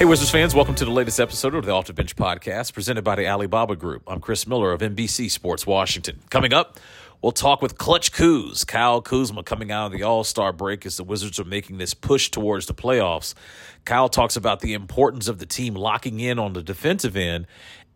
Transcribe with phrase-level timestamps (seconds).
[0.00, 3.04] Hey, Wizards fans, welcome to the latest episode of the Off the Bench podcast presented
[3.04, 4.02] by the Alibaba Group.
[4.06, 6.20] I'm Chris Miller of NBC Sports Washington.
[6.30, 6.80] Coming up,
[7.20, 10.96] we'll talk with Clutch Kuz, Kyle Kuzma coming out of the All Star break as
[10.96, 13.34] the Wizards are making this push towards the playoffs.
[13.84, 17.46] Kyle talks about the importance of the team locking in on the defensive end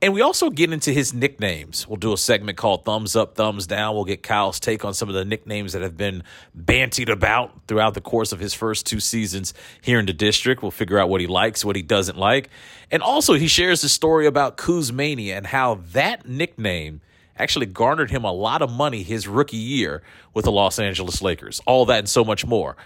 [0.05, 1.89] and we also get into his nicknames.
[1.89, 3.95] We'll do a segment called Thumbs Up, Thumbs Down.
[3.95, 6.23] We'll get Kyle's take on some of the nicknames that have been
[6.55, 10.61] bantied about throughout the course of his first two seasons here in the district.
[10.61, 12.51] We'll figure out what he likes, what he doesn't like.
[12.91, 17.01] And also, he shares a story about Kuzmania and how that nickname
[17.39, 20.03] actually garnered him a lot of money his rookie year
[20.35, 21.63] with the Los Angeles Lakers.
[21.65, 22.77] All that and so much more.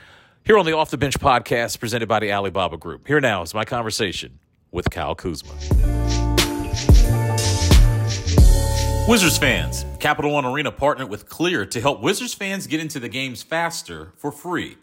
[0.45, 3.09] Here on the Off the Bench podcast presented by the Alibaba Group.
[3.09, 4.39] Here now is my conversation
[4.71, 5.53] with Kyle Kuzma.
[9.09, 13.09] Wizards fans, Capital One Arena partnered with Clear to help Wizards fans get into the
[13.09, 14.77] games faster for free.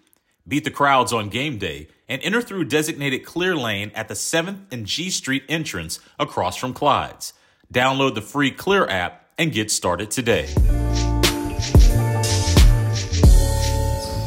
[0.47, 4.61] Beat the crowds on game day and enter through designated Clear Lane at the 7th
[4.71, 7.33] and G Street entrance across from Clyde's.
[7.71, 10.47] Download the free Clear app and get started today.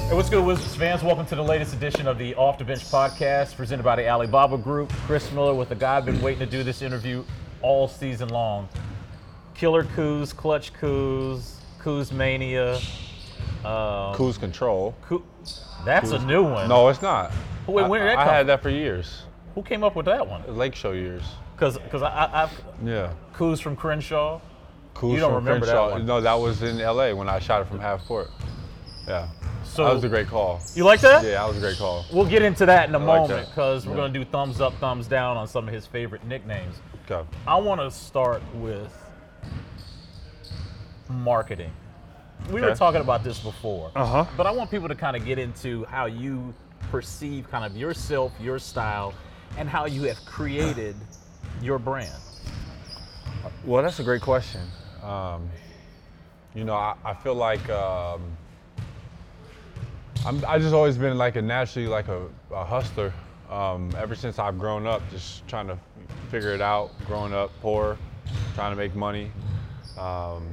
[0.06, 1.02] Hey, what's good, Wizards fans?
[1.02, 4.58] Welcome to the latest edition of the Off the Bench podcast presented by the Alibaba
[4.58, 4.92] Group.
[5.06, 7.24] Chris Miller with the guy I've been waiting to do this interview
[7.62, 8.68] all season long.
[9.58, 12.76] Killer Kuz, Clutch Kuz, Kuz Mania.
[13.64, 14.94] Um, Kuz Control.
[15.84, 16.68] That's a new one.
[16.68, 17.32] No, it's not.
[17.66, 18.34] Wait, when did that I, come?
[18.34, 19.24] I had that for years.
[19.56, 20.42] Who came up with that one?
[20.56, 21.24] Lake Show years.
[21.56, 22.50] Because because I, I, I
[22.84, 23.12] yeah.
[23.34, 24.40] Kuz from Crenshaw.
[25.02, 25.88] You don't from remember Crenshaw.
[25.88, 26.06] that one?
[26.06, 27.12] No, that was in L.A.
[27.12, 28.30] when I shot it from half court.
[29.08, 29.28] Yeah.
[29.64, 30.60] So that was a great call.
[30.74, 31.24] You like that?
[31.24, 32.04] Yeah, that was a great call.
[32.12, 33.96] We'll get into that in a I moment because we're Yeah.
[33.98, 36.76] going to do thumbs up, thumbs down on some of his favorite nicknames.
[37.10, 37.26] Okay.
[37.46, 38.92] I want to start with
[41.08, 41.72] marketing.
[42.50, 44.24] We were talking about this before, Uh-huh.
[44.36, 46.54] but I want people to kind of get into how you
[46.90, 49.12] perceive kind of yourself, your style,
[49.56, 50.94] and how you have created
[51.60, 52.14] your brand.
[53.64, 54.60] Well, that's a great question.
[55.02, 55.48] Um,
[56.54, 58.22] you know, I, I feel like um,
[60.24, 63.12] I'm, I just always been like a naturally like a, a hustler.
[63.50, 65.78] Um, ever since I've grown up, just trying to
[66.30, 66.90] figure it out.
[67.06, 67.96] Growing up poor,
[68.58, 69.30] trying to make money,
[69.96, 70.52] um,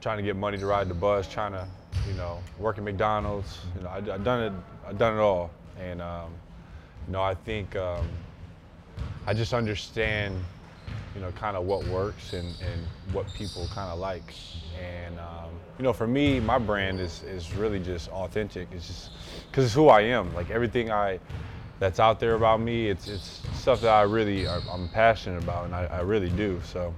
[0.00, 1.64] trying to get money to ride the bus, trying to,
[2.08, 3.60] you know, work at McDonald's.
[3.76, 4.52] You know, I, have done it.
[4.84, 6.32] I've done it all, and um,
[7.06, 8.08] you know, I think um,
[9.24, 10.34] I just understand
[11.14, 14.34] you know, kind of what works and, and what people kind of like.
[14.82, 18.66] And, um, you know, for me, my brand is, is really just authentic.
[18.72, 19.10] It's just
[19.48, 20.34] because it's who I am.
[20.34, 21.20] Like everything I
[21.78, 25.74] that's out there about me, it's, it's stuff that I really, I'm passionate about and
[25.76, 26.60] I, I really do.
[26.64, 26.92] So,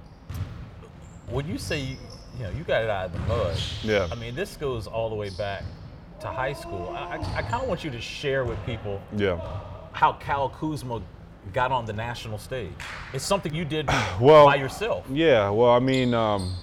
[1.29, 1.97] When you say you,
[2.37, 4.07] you know you got it out of the mud, Yeah.
[4.11, 5.63] I mean this goes all the way back
[6.21, 6.93] to high school.
[6.95, 9.39] I, I, I kind of want you to share with people yeah.
[9.91, 11.01] how Kyle Kuzma
[11.53, 12.71] got on the national stage.
[13.13, 13.87] It's something you did
[14.21, 15.05] Well, by yourself.
[15.09, 16.55] Yeah, well, I mean, um,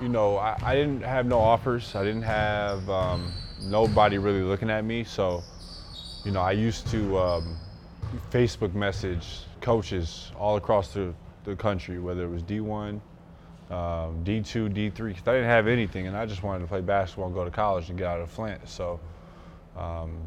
[0.00, 1.94] you know, I, I didn't have no offers.
[1.94, 5.04] I didn't have um, nobody really looking at me.
[5.04, 5.42] So,
[6.24, 7.56] you know, I used to um,
[8.30, 11.14] Facebook message coaches all across the,
[11.44, 13.00] the country, whether it was D1,
[13.72, 17.26] um, D2, D3, because I didn't have anything, and I just wanted to play basketball
[17.26, 18.68] and go to college and get out of Flint.
[18.68, 19.00] So,
[19.76, 20.18] um,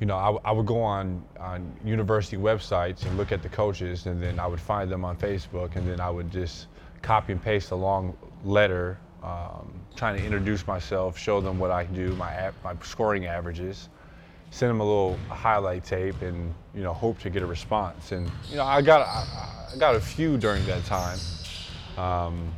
[0.00, 4.22] you know, I would go on, on university websites and look at the coaches, and
[4.22, 6.68] then I would find them on Facebook, and then I would just
[7.02, 11.84] copy and paste a long letter um, trying to introduce myself, show them what I
[11.84, 13.88] do, my, my scoring averages,
[14.50, 18.12] send them a little highlight tape, and, you know, hope to get a response.
[18.12, 21.18] And, you know, I got, I, I got a few during that time.
[21.98, 22.52] Um,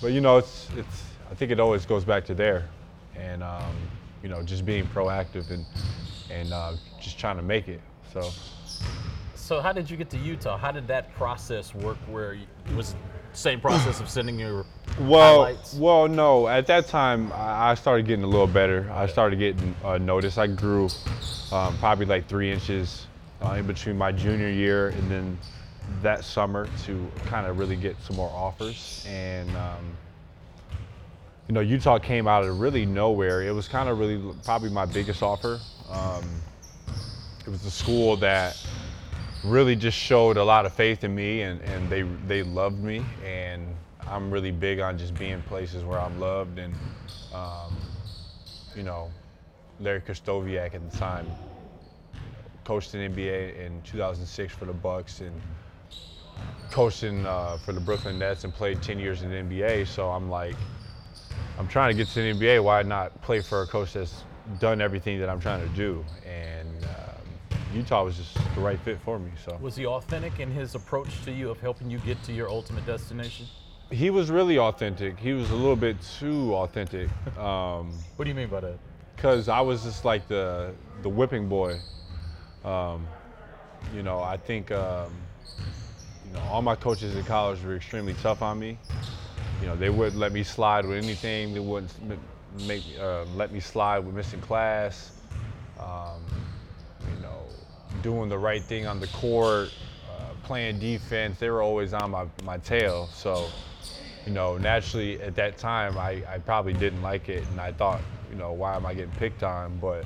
[0.00, 2.68] but, you know, it's, it's, I think it always goes back to there.
[3.16, 3.74] And, um,
[4.22, 5.64] you know, just being proactive and,
[6.30, 7.80] and uh, just trying to make it.
[8.12, 8.30] So,
[9.34, 10.58] So how did you get to Utah?
[10.58, 11.96] How did that process work?
[12.06, 12.94] Where you, was
[13.32, 14.64] same process of sending your
[15.00, 15.74] well, highlights?
[15.74, 16.48] well, no.
[16.48, 18.90] At that time, I started getting a little better.
[18.92, 20.38] I started getting uh, noticed.
[20.38, 20.88] I grew
[21.52, 23.06] um, probably like three inches
[23.42, 25.38] uh, in between my junior year and then
[26.02, 29.04] that summer to kind of really get some more offers.
[29.08, 29.96] And um,
[31.48, 33.42] you know, Utah came out of really nowhere.
[33.42, 35.58] It was kind of really probably my biggest offer.
[35.90, 36.24] Um,
[37.46, 38.62] it was a school that
[39.44, 43.04] really just showed a lot of faith in me and, and they they loved me.
[43.24, 43.66] And
[44.06, 46.74] I'm really big on just being places where I'm loved and
[47.32, 47.72] um,
[48.74, 49.10] you know
[49.80, 51.26] Larry Krystkowiak at the time
[52.64, 55.40] coached in NBA in 2006 for the Bucks and
[56.70, 60.10] coached in, uh, for the Brooklyn Nets and played 10 years in the NBA so
[60.10, 60.56] I'm like
[61.58, 64.24] I'm trying to get to the NBA why not play for a coach that's
[64.58, 66.04] done everything that I'm trying to do?
[66.24, 67.07] And um,
[67.74, 69.30] Utah was just the right fit for me.
[69.44, 72.48] So Was he authentic in his approach to you of helping you get to your
[72.48, 73.46] ultimate destination?
[73.90, 75.18] he was really authentic.
[75.18, 77.08] He was a little bit too authentic.
[77.38, 78.78] Um, What do you mean by that?
[79.16, 80.72] Cause I was just like the
[81.02, 81.80] the whipping boy.
[82.64, 83.06] Um,
[83.94, 85.12] you know, I think um,
[86.26, 88.78] you know all my coaches in college were extremely tough on me.
[89.60, 91.54] You know, they wouldn't let me slide with anything.
[91.54, 91.92] They wouldn't
[92.66, 95.12] make uh, let me slide with missing class.
[95.80, 96.22] Um,
[98.02, 99.70] doing the right thing on the court,
[100.10, 101.38] uh, playing defense.
[101.38, 103.08] They were always on my, my tail.
[103.12, 103.48] So,
[104.26, 108.00] you know, naturally at that time, I, I probably didn't like it, and I thought,
[108.30, 109.78] you know, why am I getting picked on?
[109.78, 110.04] But,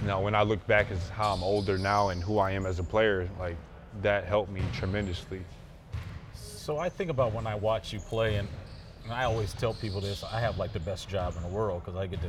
[0.00, 2.66] you know, when I look back as how I'm older now and who I am
[2.66, 3.56] as a player, like
[4.00, 5.42] that helped me tremendously.
[6.34, 8.48] So I think about when I watch you play, and,
[9.04, 11.84] and I always tell people this: I have like the best job in the world
[11.84, 12.28] because I get to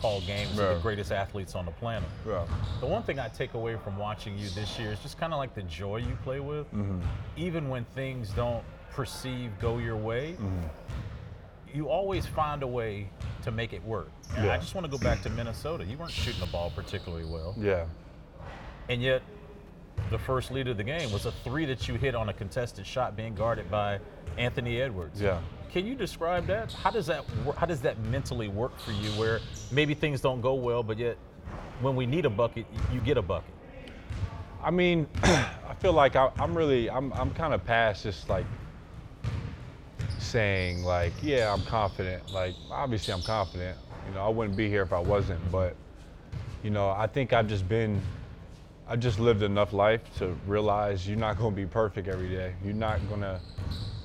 [0.00, 0.74] call games with Yeah.
[0.74, 2.08] the greatest athletes on the planet.
[2.26, 2.44] Yeah.
[2.80, 5.38] The one thing I take away from watching you this year is just kind of
[5.38, 6.66] like the joy you play with.
[6.74, 7.00] Mm-hmm.
[7.36, 10.66] Even when things don't perceive go your way, mm-hmm.
[11.72, 13.08] you always find a way
[13.42, 14.10] to make it work.
[14.36, 15.84] And I just want to go back to Minnesota.
[15.84, 17.86] You weren't shooting the ball particularly well, Yeah.
[18.88, 19.22] and yet
[20.10, 22.86] the first lead of the game was a three that you hit on a contested
[22.86, 23.98] shot being guarded by
[24.36, 25.20] Anthony Edwards.
[25.20, 25.40] Yeah.
[25.72, 26.72] Can you describe that?
[26.72, 27.24] How does that
[27.56, 29.40] how does that mentally work for you where
[29.70, 31.16] maybe things don't go well but yet
[31.80, 33.54] when we need a bucket you get a bucket?
[34.62, 38.46] I mean, I feel like I, I'm really, I'm, I'm kind of past just like
[40.20, 42.32] saying like, yeah, I'm confident.
[42.32, 43.76] Like, obviously, I'm confident.
[44.06, 45.40] You know, I wouldn't be here if I wasn't.
[45.50, 45.74] But,
[46.62, 48.00] you know, I think I've just been,
[48.86, 52.54] I've just lived enough life to realize you're not going to be perfect every day.
[52.64, 53.40] You're not going to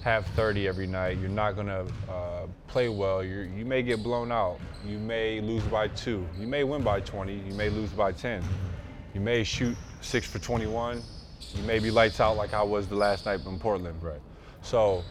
[0.08, 1.18] have 30 every night.
[1.18, 3.22] You're not going to uh, play well.
[3.22, 4.58] you you may get blown out.
[4.86, 6.26] You may lose by two.
[6.40, 7.34] You may win by 20.
[7.34, 8.42] You may lose by 10.
[9.14, 11.04] You may shoot six for 21.
[11.56, 14.02] You may be lights out like I was the last night in Portland.
[14.02, 14.22] Right.
[14.62, 15.04] So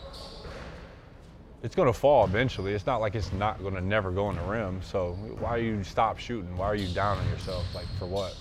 [1.62, 2.72] it's going to fall eventually.
[2.72, 4.80] It's not like it's not going to never go in the rim.
[4.82, 6.56] So why do you stop shooting?
[6.56, 7.66] Why are you down on yourself?
[7.74, 8.34] Like for what?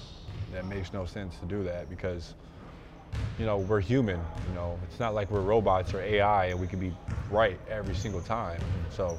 [0.53, 2.33] That makes no sense to do that because
[3.39, 4.19] you know we're human.
[4.49, 6.93] You know it's not like we're robots or AI and we can be
[7.29, 8.59] right every single time.
[8.89, 9.17] So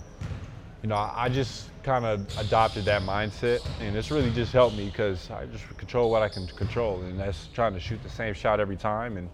[0.83, 4.77] you know I I just kind of adopted that mindset and it's really just helped
[4.77, 8.11] me because I just control what I can control and that's trying to shoot the
[8.11, 9.29] same shot every time and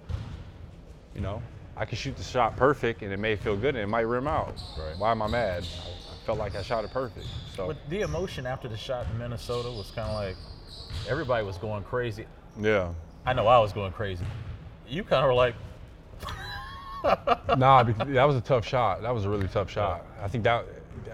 [1.15, 1.43] you know,
[1.77, 4.27] I can shoot the shot perfect and it may feel good and it might rim
[4.27, 4.55] out.
[4.79, 4.99] Right.
[4.99, 5.65] Why am I mad?
[5.65, 7.27] I felt like I shot it perfect.
[7.57, 10.37] So But the emotion after the shot in Minnesota was kind of like
[11.09, 12.27] everybody was going crazy.
[12.61, 12.93] yeah.
[13.25, 14.25] I know I was going crazy.
[14.93, 15.55] You kind of were like,
[17.57, 19.01] nah, because that was a tough shot.
[19.01, 20.05] That was a really tough shot.
[20.21, 20.67] I think that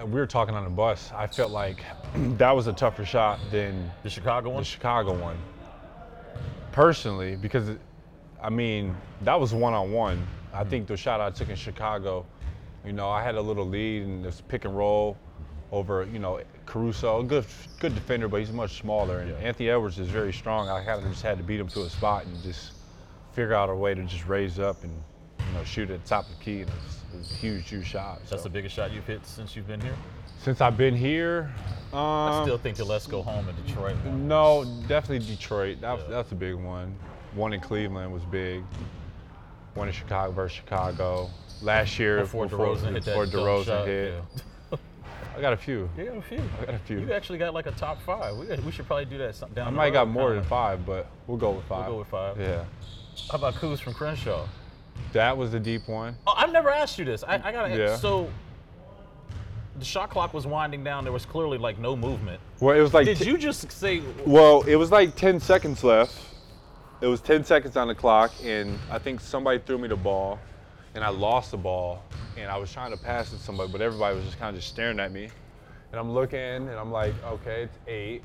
[0.03, 1.13] we were talking on the bus.
[1.15, 1.85] I felt like
[2.39, 4.63] that was a tougher shot than the Chicago one.
[4.63, 5.39] the Chicago one.
[6.73, 7.71] Personally, because
[8.43, 10.27] I mean that was one on one.
[10.53, 10.71] I hmm.
[10.71, 12.27] think the shot I took in Chicago,
[12.85, 15.17] you know, I had a little lead in this pick and roll
[15.71, 17.45] over, you know, Caruso, a good
[17.79, 19.21] good defender, but he's much smaller.
[19.21, 20.69] And Anthony Edwards is very strong.
[20.69, 22.73] I kind of just had to beat him to a spot and just
[23.39, 24.93] figure out a way to just raise up and
[25.39, 26.63] you know shoot at the top of the key.
[26.63, 26.75] And it
[27.15, 28.19] was, a huge, huge shot.
[28.29, 29.95] That's So, the biggest shot you've hit since you've been here.
[30.41, 31.53] since I've been here,
[31.93, 34.27] um, I still think the Let's Go Home in Detroit one.
[34.27, 35.81] no, definitely Detroit.
[35.81, 36.17] That, was Yeah.
[36.17, 36.97] That's a big one.
[37.35, 38.65] One in Cleveland was big.
[39.75, 41.31] One in Chicago versus Chicago.
[41.63, 44.23] Last year, Before DeRozan hit before DeRozan shot, hit.
[45.37, 45.89] I got a few.
[45.97, 46.03] Yeah.
[46.03, 46.43] You got a few.
[46.61, 46.99] I got a few.
[46.99, 48.37] You actually got like a top five.
[48.37, 51.39] We, we should probably do that down I might got more than five, but we'll
[51.39, 52.41] go with 5 We'll go with five.
[52.41, 52.65] Yeah.
[53.31, 54.47] How about Kuz from Crenshaw?
[55.13, 56.17] That was a deep one.
[56.27, 57.25] Oh, I've never asked you this.
[57.25, 57.77] I, I gotta.
[57.77, 57.97] Yeah.
[57.97, 58.31] So
[59.79, 61.05] the shot clock was winding down.
[61.05, 62.41] There was clearly like no movement.
[62.61, 64.03] Well, it was like Did t- you just say?
[64.27, 66.19] Well, it was like 10 seconds left.
[67.01, 70.41] It was 10 seconds on the clock, and I think somebody threw me the ball,
[70.95, 72.03] and I lost the ball,
[72.37, 74.61] and I was trying to pass it to somebody, but everybody was just kind of
[74.61, 75.31] just staring at me.
[75.93, 78.25] And I'm looking, and I'm like, okay, it's eight.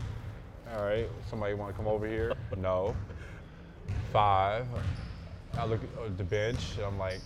[0.75, 2.33] All right, somebody want to come over here?
[2.57, 2.95] No.
[4.11, 4.67] Five.
[5.57, 7.19] I look at the bench, and I'm like,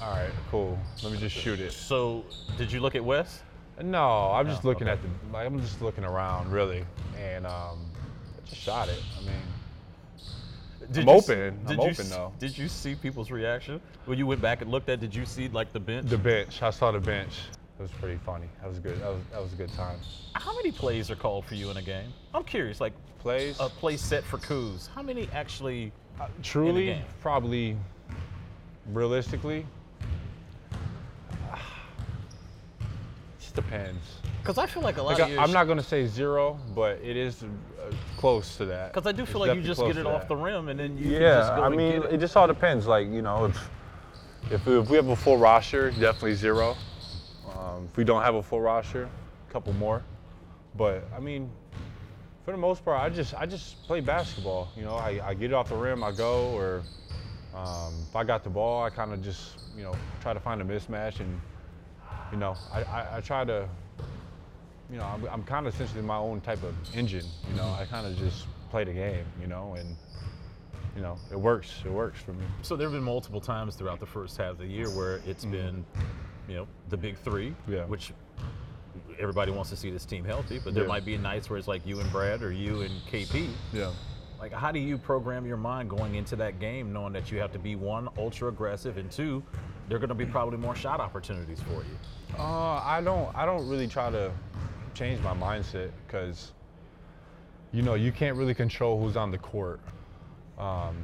[0.00, 0.78] all right, cool.
[1.02, 1.72] Let me just shoot it.
[1.72, 2.24] So
[2.56, 3.42] did you look at Wes?
[3.82, 4.92] No, I'm just No, looking okay.
[4.92, 5.08] at the.
[5.32, 6.84] Like, I'm just looking around, really,
[7.18, 7.78] and um,
[8.36, 9.02] I just shot it.
[9.18, 9.42] I mean,
[10.92, 11.60] Did I'm you s- open.
[11.66, 12.32] I'm you open, though.
[12.38, 15.00] Did you see people's reaction when you went back and looked at?
[15.00, 16.08] Did you see like the bench?
[16.08, 16.62] the bench.
[16.62, 17.32] I saw the bench.
[17.78, 18.46] It was pretty funny.
[18.62, 19.00] That was good.
[19.02, 19.98] That was that was a good time.
[20.34, 22.12] How many plays are called for you in a game?
[22.34, 22.80] I'm curious.
[22.80, 23.58] Like Plays.
[23.60, 24.88] a play set for Kuz.
[24.94, 25.92] How many actually?
[26.18, 27.76] Uh, truly, probably,
[28.92, 29.66] realistically,
[30.70, 30.76] it
[33.40, 34.02] just depends.
[34.40, 36.98] Because I feel like a lot Like, of I, I'm not gonna say zero, but
[37.02, 37.46] it is uh,
[38.16, 38.94] close to that.
[38.94, 40.28] Because I do It's feel like you just get it off that.
[40.28, 42.14] the rim and then you Yeah, just go I mean, it.
[42.14, 42.18] it.
[42.20, 42.86] just all depends.
[42.86, 43.70] Like you know, if
[44.50, 46.76] if, if we have a full roster, definitely zero.
[47.58, 49.08] Um, if we don't have a full roster,
[49.48, 50.02] a couple more.
[50.76, 51.50] But I mean,
[52.44, 54.68] for the most part, I just I just play basketball.
[54.76, 56.82] You know, I, I get it off the rim, I go, or
[57.54, 60.60] um, if I got the ball, I kind of just you know try to find
[60.60, 61.40] a mismatch, and
[62.30, 63.68] you know I, I, I try to.
[64.88, 67.24] You know, I'm, I'm kind of essentially my own type of engine.
[67.50, 69.24] You know, I kind of just play the game.
[69.40, 69.96] You know, and
[70.94, 71.82] you know, it works.
[71.84, 72.44] It works for me.
[72.62, 75.44] So there have been multiple times throughout the first half of the year where it's
[75.44, 75.84] been,
[76.48, 77.54] you know, the big three.
[77.68, 77.84] Yeah.
[77.86, 78.12] which
[79.18, 80.88] everybody wants to see this team healthy, but there Yeah.
[80.88, 83.48] might be nights where it's like you and Brad or you and KP.
[83.72, 83.90] Yeah.
[84.38, 87.50] Like, how do you program your mind going into that game, knowing that you have
[87.52, 89.42] to be one ultra aggressive and two,
[89.88, 91.96] there are going to be probably more shot opportunities for you.
[92.38, 92.42] Uh,
[92.84, 93.34] I don't.
[93.34, 94.30] I don't really try to
[94.92, 96.52] change my mindset because,
[97.72, 99.80] you know, you can't really control who's on the court.
[100.58, 100.96] Um,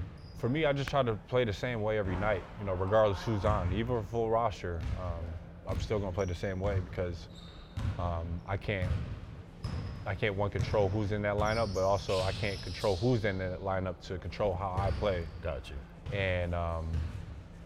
[0.42, 2.42] for me, I just try to play the same way every night.
[2.58, 5.25] You know, regardless who's on, even a full roster, um,
[5.68, 7.28] I'm still gonna play the same way because
[7.96, 8.90] um, I can't.
[10.04, 13.38] I can't one control who's in that lineup, but also I can't control who's in
[13.38, 15.25] that lineup to control how I play.
[15.44, 15.76] Got you.
[16.18, 16.88] And um,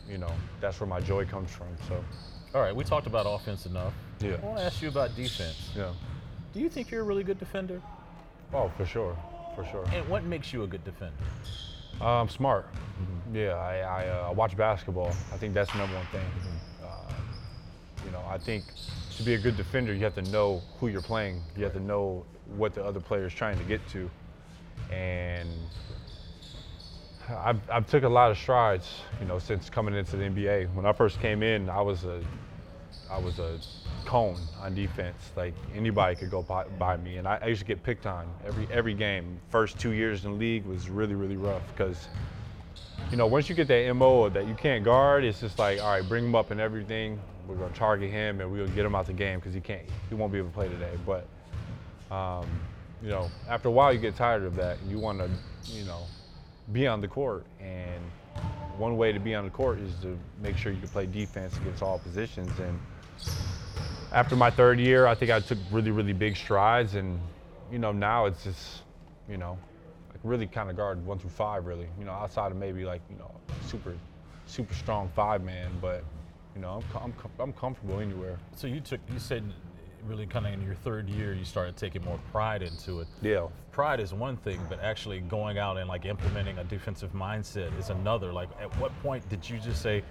[0.06, 0.30] you know,
[0.60, 1.68] that's where my joy comes from.
[1.88, 2.04] So,
[2.54, 3.94] All right, we talked about offense enough.
[4.20, 4.32] Yeah.
[4.34, 5.70] I want to ask you about defense.
[5.74, 5.94] yeah.
[6.52, 7.80] Do you think you're a really good defender?
[8.52, 9.16] Oh, for sure,
[9.54, 9.86] for sure.
[9.94, 11.24] And what makes you a good defender?
[12.00, 12.66] I'm um, smart.
[13.32, 15.16] Yeah, I, I uh, watch basketball.
[15.32, 16.26] I think that's the number one thing.
[16.82, 16.86] Uh,
[18.04, 18.64] you know, I think
[19.16, 21.42] to be a good defender, you have to know who you're playing.
[21.56, 22.24] You have to know
[22.56, 24.10] what the other player is trying to get to.
[24.90, 25.48] And
[27.28, 30.72] I've, I've took a lot of strides, you know, since coming into the NBA.
[30.74, 32.22] When I first came in, I was a,
[33.10, 33.58] I was a
[34.04, 35.32] cone on defense.
[35.36, 38.26] Like anybody could go by, by me, and I, I used to get picked on
[38.46, 39.40] every every game.
[39.50, 42.08] First two years in the league was really really rough because,
[43.10, 45.90] you know, once you get that mo that you can't guard, it's just like, all
[45.90, 47.18] right, bring him up and everything.
[47.46, 50.14] We're gonna target him and we'll get him out the game because he can't, he
[50.14, 50.92] won't be able to play today.
[51.06, 51.26] But,
[52.14, 52.46] um,
[53.02, 54.78] you know, after a while you get tired of that.
[54.80, 55.28] and You want to,
[55.72, 56.00] you know,
[56.72, 58.02] be on the court and
[58.78, 61.56] one way to be on the court is to make sure you can play defense
[61.56, 62.78] against all positions and
[64.12, 67.20] after my third year, I think I took really, really big strides, and
[67.70, 68.82] you know now it's just,
[69.28, 69.58] you know,
[70.10, 71.88] like really kind of guard one through five, really.
[71.98, 73.30] You know, outside of maybe like you know
[73.66, 73.94] super,
[74.46, 76.04] super strong five man, but
[76.54, 78.38] you know I'm I'm, I'm comfortable anywhere.
[78.56, 79.42] So you took, you said,
[80.06, 83.08] really kind of in your third year, you started taking more pride into it.
[83.22, 83.48] Yeah.
[83.72, 87.90] Pride is one thing, but actually going out and like implementing a defensive mindset is
[87.90, 88.32] another.
[88.32, 90.02] Like, at what point did you just say,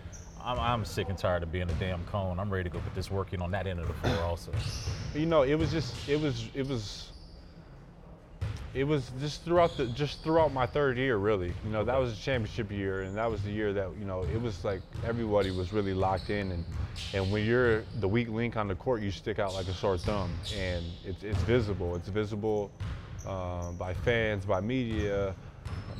[0.45, 2.39] I'm, I'm sick and tired of being a damn cone.
[2.39, 4.51] I'm ready to go put this work in on that end of the floor also.
[5.15, 7.11] You know, it was just it was it was
[8.75, 11.51] it was just throughout the just throughout my third year really.
[11.65, 14.23] You know, that was a championship year and that was the year that, you know,
[14.23, 16.63] it was like everybody was really locked in and
[17.13, 19.97] and when you're the weak link on the court, you stick out like a sore
[19.97, 21.95] thumb and it's it's visible.
[21.95, 22.69] It's visible
[23.25, 25.33] um, by fans, by media,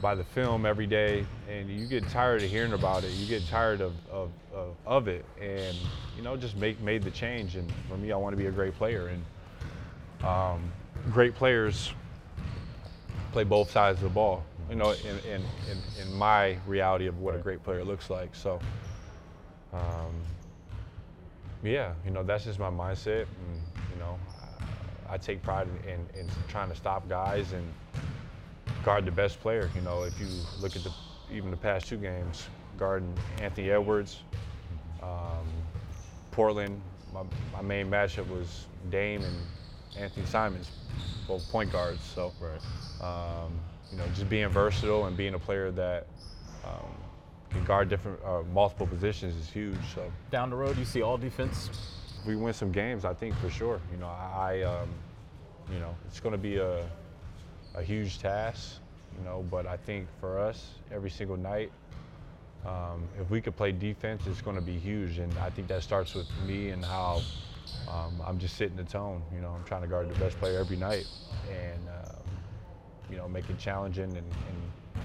[0.06, 3.10] by the film every day, and you get tired of hearing about it.
[3.14, 5.76] You get tired of, of, of, of it, and
[6.16, 7.56] you know, just make made the change.
[7.56, 10.72] And for me, I want to be a great player, and um,
[11.12, 11.92] great players
[13.32, 14.44] play both sides of the ball.
[14.70, 18.36] You know, in, in, in, in my reality of what a great player looks like.
[18.36, 18.60] So,
[19.74, 20.14] um,
[21.64, 23.60] yeah, you know, that's just my mindset, and
[23.92, 24.20] you know,
[25.10, 27.66] I, I take pride in, in, in trying to stop guys and
[28.86, 29.70] guard the best player.
[29.76, 30.28] You know, if you
[30.62, 30.92] look at the
[31.34, 33.12] even the past two games, guarding
[33.42, 34.22] Anthony Edwards,
[35.02, 35.48] um,
[36.32, 36.80] Portland.
[37.12, 40.70] My, my main matchup was Dame and Anfernee Simons,
[41.28, 42.04] both point guards.
[42.04, 42.62] So, Right.
[43.02, 43.52] um,
[43.92, 46.08] you know, just being versatile and being a player that
[46.64, 46.92] um,
[47.50, 49.80] can guard different, uh, multiple positions is huge.
[49.96, 51.70] So, Down the road, you see all defense.
[52.28, 53.80] we win some games, I think for sure.
[53.92, 54.90] You know, I, um,
[55.72, 56.84] you know, it's going to be a,
[57.76, 58.80] a huge task.
[59.18, 61.72] You know, but I think for us, every single night,
[62.66, 65.20] um, if we could play defense, it's going to be huge.
[65.20, 67.22] And I think that starts with me and how
[67.90, 69.22] um, I'm just setting the tone.
[69.34, 71.08] You know, I'm trying to guard the best player every night,
[71.50, 72.16] and um,
[73.10, 75.04] you know, make it challenging and, and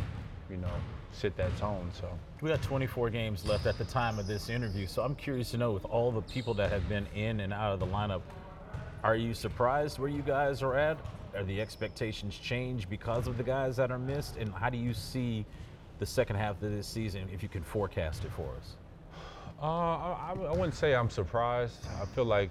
[0.51, 0.73] you know,
[1.13, 1.91] set that tone.
[1.93, 2.09] So.
[2.41, 5.59] We got 24 games left at the time of this interview, so I'm curious to
[5.59, 8.23] know with all the people that have been in and out of the lineup,
[9.03, 10.99] are you surprised where you guys are at?
[11.35, 14.37] Are the expectations changed because of the guys that are missed?
[14.37, 15.47] And how do you see
[15.99, 18.77] the second half of this season if you can forecast it for us?
[19.63, 21.87] Uh, I, I wouldn't say I'm surprised.
[22.01, 22.51] I feel like,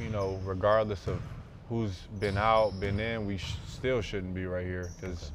[0.00, 1.20] you know, regardless of
[1.68, 5.32] who's been out, been in, we sh- still shouldn't be right here because,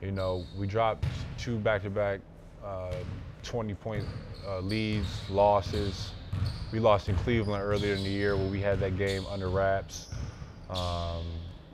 [0.00, 1.04] you know, we dropped
[1.38, 2.20] two back-to-back
[2.64, 2.94] uh,
[3.44, 4.04] 20-point
[4.46, 6.12] uh, leads, losses.
[6.72, 10.06] We lost in Cleveland earlier in the year where we had that game under wraps.
[10.70, 11.24] Um,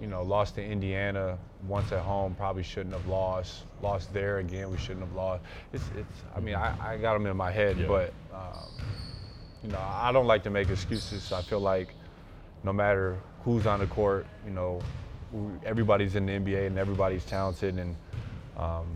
[0.01, 3.63] you know, lost to Indiana once at home, probably shouldn't have lost.
[3.83, 5.43] Lost there again, we shouldn't have lost.
[5.73, 6.23] It's, it's.
[6.37, 7.87] I mean, I, I got them in my head, Yeah.
[7.87, 8.69] but um,
[9.63, 11.33] you know, I don't like to make excuses.
[11.33, 11.95] I feel like
[12.65, 14.81] no matter who's on the court, you know,
[15.65, 17.97] everybody's in the NBA and everybody's talented, and
[18.57, 18.87] um,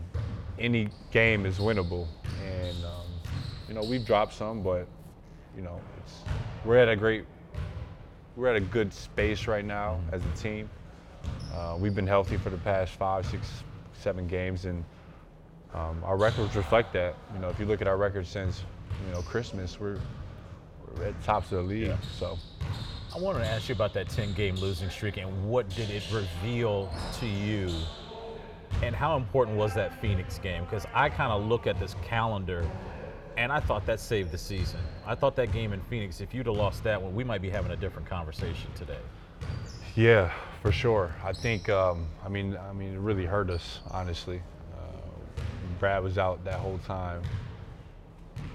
[0.59, 2.07] any game is winnable.
[2.45, 3.07] And um,
[3.69, 4.87] you know, we've dropped some, but
[5.55, 6.19] you know, it's,
[6.65, 7.25] we're at a great,
[8.35, 10.69] we're at a good space right now as a team.
[11.53, 13.47] Uh, we've been healthy for the past five, six,
[13.93, 14.83] seven games, and
[15.73, 17.15] um, our records reflect that.
[17.33, 18.63] You know, if you look at our record since
[19.05, 19.99] you know Christmas, we're
[20.97, 21.87] we're at tops of the league.
[21.87, 21.97] Yeah.
[22.17, 22.37] So.
[23.15, 26.01] I wanted to ask you about that 10 game losing streak and what did it
[26.11, 27.69] reveal to you?
[28.81, 30.63] And how important was that Phoenix game?
[30.63, 32.67] Because I kind of look at this calendar
[33.37, 34.79] and I thought that saved the season.
[35.05, 37.49] I thought that game in Phoenix, if you'd have lost that one, we might be
[37.49, 38.99] having a different conversation today.
[39.95, 41.13] Yeah, for sure.
[41.23, 41.69] I think.
[41.69, 44.41] Um, I mean, I mean, it really hurt us, honestly.
[44.73, 45.41] Uh,
[45.79, 47.21] Brad was out that whole time.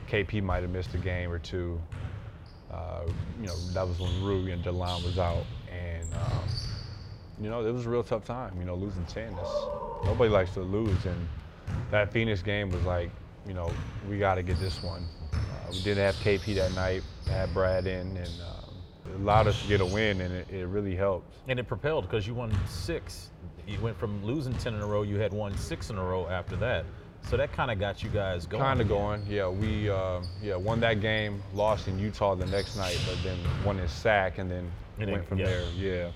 [0.08, 1.80] KP might have missed a game or two.
[2.72, 3.02] Uh,
[3.40, 6.48] you know, that was when Rui and Delon was out, and um,
[7.40, 8.58] you know, it was a real tough time.
[8.58, 9.34] You know, losing ten.
[10.04, 11.28] Nobody likes to lose, and
[11.90, 13.10] that Phoenix game was like,
[13.46, 13.70] you know,
[14.08, 15.04] we got to get this one.
[15.32, 15.36] Uh,
[15.70, 17.02] we didn't have KP that night.
[17.26, 18.74] Had Brad in, and um,
[19.06, 21.34] it allowed us to get a win, and it, it really helped.
[21.48, 23.30] And it propelled because you won six.
[23.66, 26.26] You went from losing 10 in a row, you had won six in a row
[26.28, 26.84] after that.
[27.22, 28.62] So that kind of got you guys going.
[28.62, 29.48] Kind of going, yeah.
[29.48, 33.78] We uh, yeah won that game, lost in Utah the next night, but then won
[33.78, 35.46] in SAC, and then And went from yeah.
[35.46, 35.64] there.
[35.76, 36.10] Yeah.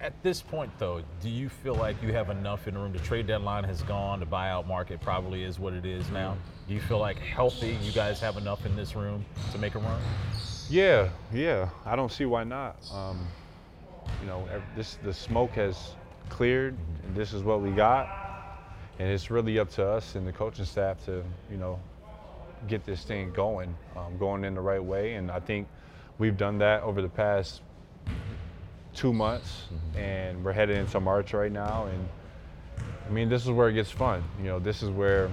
[0.00, 2.92] At this point, though, do you feel like you have enough in the room?
[2.92, 4.20] The trade deadline has gone.
[4.20, 6.36] The buyout market probably is what it is now.
[6.68, 7.78] Do you feel like healthy?
[7.82, 10.00] You guys have enough in this room to make a run?
[10.68, 11.70] Yeah, yeah.
[11.86, 12.76] I don't see why not.
[12.92, 13.26] Um,
[14.20, 15.94] you know, this the smoke has
[16.28, 18.08] cleared, and this is what we got,
[18.98, 21.80] and it's really up to us and the coaching staff to, you know,
[22.68, 25.14] get this thing going, um, going in the right way.
[25.14, 25.68] And I think
[26.18, 27.62] we've done that over the past
[28.96, 29.98] two months, mm-hmm.
[29.98, 31.86] and we're headed into March right now.
[31.86, 32.08] And
[33.06, 34.24] I mean, this is where it gets fun.
[34.38, 35.30] You know, this is where,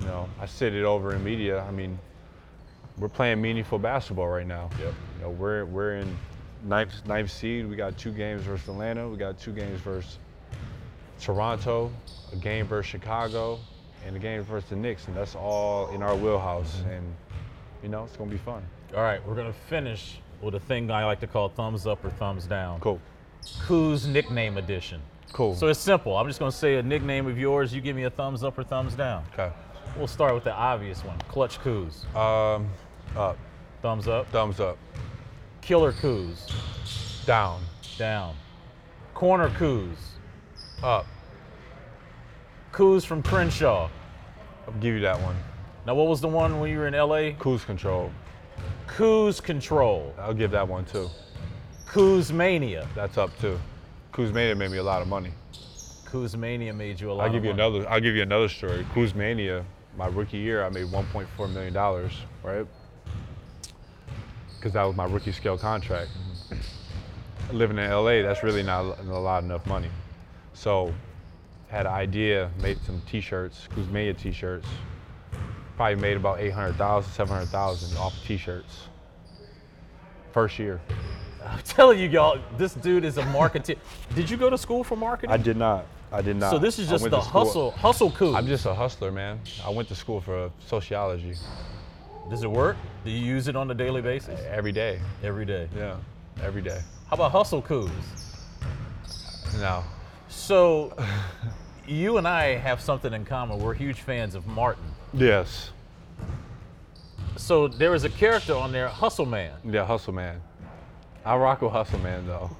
[0.00, 1.62] you know, I sit it over in media.
[1.62, 1.98] I mean,
[2.98, 4.70] we're playing meaningful basketball right now.
[4.78, 4.94] Yep.
[5.16, 6.16] You know, we're we're in
[6.62, 7.68] ninth ninth seed.
[7.68, 9.08] We got two games versus Atlanta.
[9.08, 10.18] We got two games versus
[11.20, 11.90] Toronto,
[12.32, 13.58] a game versus Chicago,
[14.06, 16.76] and a game versus the Knicks, and that's all in our wheelhouse.
[16.76, 16.90] Mm-hmm.
[16.90, 17.14] And
[17.82, 18.62] you know, it's gonna be fun.
[18.96, 22.04] All right, we're going to finish with a thing I like to call thumbs up
[22.04, 22.80] or thumbs down.
[22.80, 23.00] Cool.
[23.66, 25.00] Kuz nickname edition.
[25.32, 25.54] Cool.
[25.54, 26.16] So it's simple.
[26.16, 27.74] I'm just going to say a nickname of yours.
[27.74, 29.24] You give me a thumbs up or thumbs down.
[29.32, 29.52] okay.
[29.98, 32.04] We'll start with the obvious one Clutch Kuz.
[32.16, 32.68] Um,
[33.16, 33.36] up.
[33.82, 34.28] Thumbs up.
[34.28, 34.78] Thumbs up.
[35.60, 37.24] Killer Kuz.
[37.26, 37.62] Down.
[37.98, 38.34] Down.
[39.14, 39.94] Corner Kuz.
[40.82, 41.06] Up.
[42.72, 43.88] Kuz from Crenshaw.
[44.66, 45.36] I'll give you that one.
[45.86, 47.38] Now, what was the one when you were in LA?
[47.38, 48.10] Cruise control.
[48.96, 50.14] Kuz Control.
[50.18, 51.10] I'll give that one too.
[51.88, 52.86] Kuz Mania.
[52.94, 53.58] That's up too.
[54.12, 55.32] Kuzmania made me a lot of money.
[56.06, 57.76] Kuz Mania made you a lot I'll give of you money.
[57.78, 57.90] another.
[57.90, 58.86] I'll give you another story.
[58.94, 59.64] Kuzmania,
[59.96, 62.12] my rookie year, I made 1.4 million dollars,
[62.44, 62.64] right?
[64.56, 66.12] Because that was my rookie scale contract.
[66.50, 67.56] Mm-hmm.
[67.56, 69.90] Living in LA, that's really not a lot enough money.
[70.52, 70.94] So,
[71.68, 74.68] had an idea, made some T-shirts, Kuzmania T-shirts.
[75.76, 78.88] Probably made about 800,000, 700,000 off T-shirts.
[80.32, 80.80] First year.
[81.44, 83.76] I'm telling you, y'all, this dude is a marketer.
[84.14, 85.32] Did you go to school for marketing?
[85.32, 85.86] I did not.
[86.12, 86.50] I did not.
[86.52, 88.36] So this is just went the hustle, hustle Kuz.
[88.36, 89.40] I'm just a hustler, man.
[89.64, 91.34] I went to school for sociology
[92.30, 92.76] Does it work?
[93.04, 94.40] Do you use it on a daily basis?
[94.48, 95.00] every day.
[95.24, 95.68] Every day.
[95.76, 95.96] Yeah,
[96.40, 96.80] every day.
[97.08, 97.90] How about hustle Kuz?
[99.60, 99.82] No.
[100.28, 100.96] So,
[101.86, 103.58] you and I have something in common.
[103.58, 104.84] We're huge fans of Martin.
[105.12, 105.70] Yes.
[107.36, 109.52] So there is a character on there, Hustle Man.
[109.64, 110.40] Yeah, Hustle Man.
[111.24, 112.50] I rock with Hustle Man though.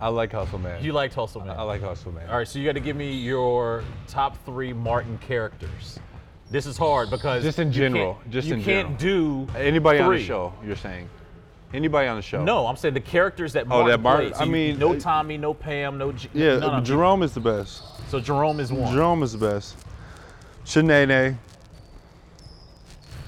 [0.00, 0.82] I like Hustle Man.
[0.84, 1.56] You liked Hustle Man.
[1.56, 2.28] I like Hustle Man.
[2.28, 5.98] All right, so you got to give me your top three Martin characters.
[6.50, 10.22] This is hard because Just in general, just you in can't do Anybody on the
[10.22, 10.52] show?
[10.64, 11.08] You're saying?
[11.72, 12.44] Anybody on the show?
[12.44, 14.36] No, I'm saying the characters that Martin, Oh, that Martin- played.
[14.36, 16.80] So I mean, no Tommy, no Pam, no Yeah.
[16.84, 17.82] Jerome is the best.
[18.14, 18.94] So Jerome is one.
[18.94, 19.76] Jerome is the best.
[20.64, 21.36] Sheneneh,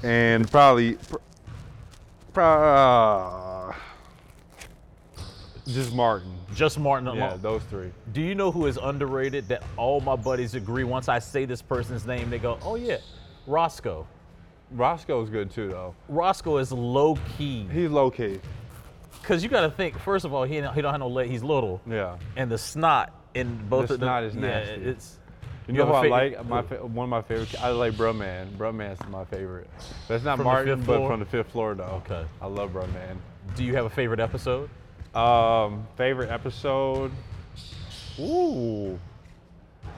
[0.04, 1.16] and probably, pr-
[2.32, 3.74] pro- uh,
[5.66, 6.38] Just Martin.
[6.54, 7.18] Just Martin alone.
[7.18, 7.90] Yeah, those three.
[8.12, 11.62] Do you know who is underrated that all my buddies agree once I say this
[11.62, 12.98] person's name, they go, oh yeah,
[13.48, 14.06] Roscoe.
[14.70, 15.96] Roscoe's good too, though.
[16.08, 17.66] Roscoe is low key.
[17.72, 18.38] He's low key.
[19.20, 21.42] Because you got to think, first of all, he, he don't have no leg, he's
[21.42, 21.80] little.
[21.90, 22.18] Yeah.
[22.36, 24.24] And the snot in both The of them.
[24.24, 24.72] is yeah, nasty.
[24.84, 25.18] it's.
[25.68, 26.46] You, You know who I like?
[26.46, 27.60] My fa- one of my favorite.
[27.62, 28.54] I like Bruh-Man.
[28.56, 29.68] Bruh-Man's my favorite.
[30.06, 31.10] That's not From the Martin, fifth but floor?
[31.10, 32.02] from the fifth floor though.
[32.06, 32.24] Okay.
[32.40, 33.18] I love Bruh-Man.
[33.56, 34.70] Do you have a favorite episode?
[35.14, 37.10] Um, favorite episode.
[38.18, 38.98] Ooh.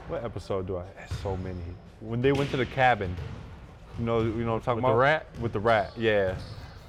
[0.09, 0.85] What episode do I?
[1.23, 1.61] So many.
[2.01, 3.15] When they went to the cabin.
[3.99, 4.99] You know, you know what I'm talking With the about?
[4.99, 5.27] rat?
[5.41, 5.93] With the rat.
[5.97, 6.37] Yeah.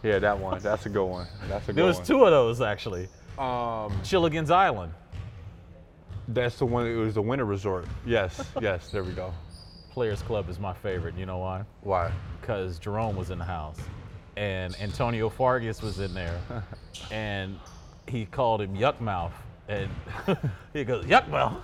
[0.04, 0.60] Yeah, that one.
[0.62, 1.28] That's a good one.
[1.50, 2.06] That's a good There was one.
[2.06, 3.08] two of those actually.
[3.38, 4.94] Um, Chilligan's Island.
[6.34, 6.86] That's the one.
[6.88, 7.86] It was the winter resort.
[8.06, 8.44] Yes.
[8.62, 8.90] yes.
[8.90, 9.34] There we go.
[9.92, 11.16] Players Club is my favorite.
[11.16, 11.64] You know why?
[11.82, 12.12] Why?
[12.40, 13.78] Because Jerome was in the house,
[14.38, 16.40] and Antonio Fargas was in there,
[17.12, 17.60] and
[18.08, 19.34] he called him Yuck Mouth,
[19.68, 19.90] and
[20.74, 21.58] he goes Yuck Mouth.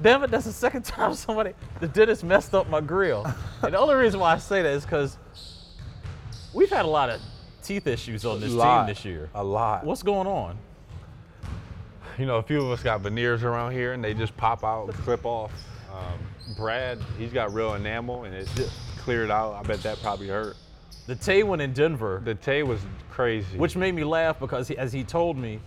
[0.00, 3.26] Damn it, that's the second time somebody, the dentist messed up my grill.
[3.62, 5.18] and the only reason why I say that is because
[6.54, 7.20] we've had a lot of
[7.64, 8.86] teeth issues on this lot.
[8.86, 9.28] team this year.
[9.34, 9.84] A lot.
[9.84, 10.56] What's going on?
[12.18, 14.86] You know, a few of us got veneers around here and they just pop out
[14.86, 15.52] and clip off.
[15.92, 19.54] Um, Brad, he's got real enamel and it just cleared out.
[19.54, 20.56] I bet that probably hurt.
[21.06, 23.56] The Tay one in Denver, The Tay was crazy.
[23.56, 25.60] which made me laugh because he, as he told me,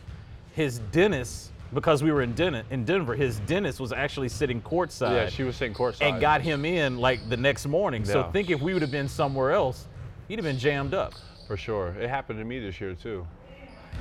[0.54, 5.12] his dentist, because we were in, Den- in Denver, his dentist was actually sitting courtside.
[5.12, 6.02] yeah, she was sitting courtside.
[6.12, 8.04] and got him in like the next morning.
[8.06, 9.88] So think if we would have been somewhere else,
[10.28, 11.14] he'd have been jammed up.
[11.48, 11.90] for sure.
[12.00, 13.26] It happened to me this year too.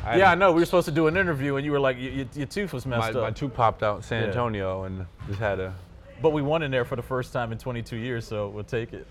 [0.05, 0.53] I Yeah, I know.
[0.53, 2.73] We were supposed to do an interview, and you were like, y- y- your tooth
[2.73, 3.25] was messed my up.
[3.27, 4.29] My tooth popped out in San Yeah.
[4.29, 5.75] Antonio and just had a.
[6.23, 8.93] but we won in there for the first time in 22 years, so we'll take
[8.93, 9.07] it.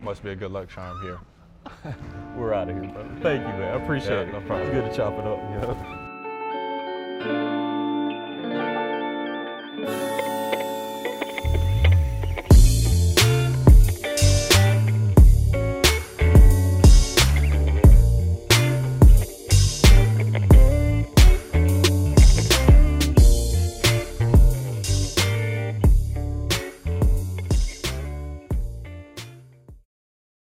[0.00, 1.18] Must be a good luck charm here.
[2.36, 3.02] We're out of here, bro.
[3.22, 3.74] Thank you, man.
[3.78, 4.32] I appreciate Yeah, it.
[4.32, 4.60] no problem.
[4.68, 5.94] It's good to chop it up.